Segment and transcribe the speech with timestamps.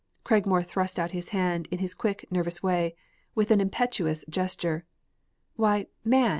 [0.25, 2.95] Cragmore thrust out his hand, in his quick, nervous way,
[3.35, 4.83] with an impetuous gesture.
[5.57, 6.29] "Why, man!"